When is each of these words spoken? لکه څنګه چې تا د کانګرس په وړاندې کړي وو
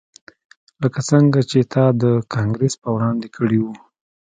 لکه 0.81 0.99
څنګه 1.09 1.39
چې 1.49 1.59
تا 1.73 1.85
د 2.01 2.03
کانګرس 2.33 2.73
په 2.83 2.89
وړاندې 2.95 3.27
کړي 3.35 3.59
وو 3.61 3.73